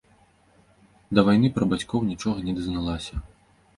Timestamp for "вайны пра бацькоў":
1.27-2.01